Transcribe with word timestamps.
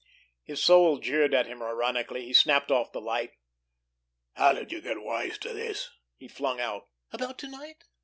His 0.41 0.63
soul 0.63 0.97
jeered 0.97 1.35
at 1.35 1.45
him 1.45 1.61
ironically. 1.61 2.25
He 2.25 2.33
snapped 2.33 2.71
off 2.71 2.91
the 2.91 2.99
light. 2.99 3.33
"How 4.33 4.51
did 4.51 4.71
you 4.71 4.81
get 4.81 4.99
wise 5.03 5.37
to 5.37 5.53
this?" 5.53 5.91
he 6.17 6.27
flung 6.27 6.59
out. 6.59 6.87
"About 7.11 7.37
to 7.37 7.47
night? 7.47 7.83